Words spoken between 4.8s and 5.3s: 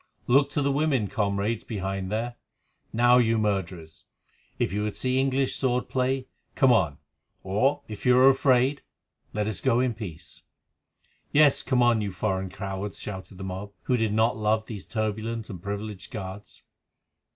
would see